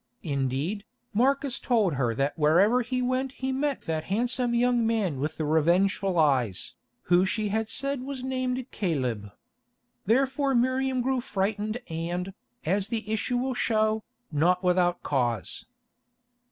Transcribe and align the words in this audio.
Indeed, 0.23 0.83
Marcus 1.13 1.59
told 1.59 1.93
her 1.93 2.15
that 2.15 2.35
wherever 2.35 2.81
he 2.81 3.03
went 3.03 3.33
he 3.33 3.51
met 3.51 3.81
that 3.81 4.05
handsome 4.05 4.55
young 4.55 4.83
man 4.87 5.19
with 5.19 5.39
revengeful 5.39 6.17
eyes, 6.17 6.73
who 7.03 7.23
she 7.23 7.49
had 7.49 7.69
said 7.69 8.01
was 8.01 8.23
named 8.23 8.65
Caleb. 8.71 9.31
Therefore 10.07 10.55
Miriam 10.55 11.01
grew 11.03 11.21
frightened 11.21 11.77
and, 11.87 12.33
as 12.65 12.87
the 12.87 13.07
issue 13.11 13.37
will 13.37 13.53
show, 13.53 14.03
not 14.31 14.63
without 14.63 15.03
cause. 15.03 15.67